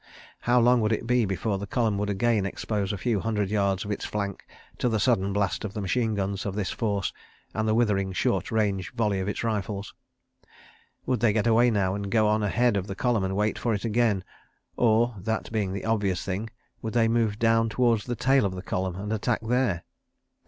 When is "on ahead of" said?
12.27-12.87